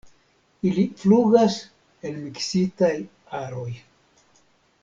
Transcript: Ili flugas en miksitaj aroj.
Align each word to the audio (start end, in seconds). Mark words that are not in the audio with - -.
Ili 0.69 0.85
flugas 1.01 1.59
en 2.09 2.17
miksitaj 2.23 2.93
aroj. 3.45 3.71